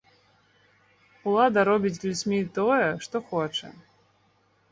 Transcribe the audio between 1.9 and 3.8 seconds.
з людзьмі тое, што хоча.